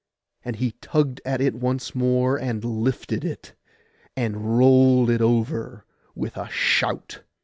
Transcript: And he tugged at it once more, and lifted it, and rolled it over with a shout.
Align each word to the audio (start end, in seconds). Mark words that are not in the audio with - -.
And 0.43 0.55
he 0.55 0.71
tugged 0.81 1.21
at 1.25 1.41
it 1.41 1.53
once 1.53 1.93
more, 1.93 2.35
and 2.35 2.65
lifted 2.65 3.23
it, 3.23 3.53
and 4.17 4.57
rolled 4.57 5.11
it 5.11 5.21
over 5.21 5.85
with 6.15 6.37
a 6.37 6.49
shout. 6.49 7.21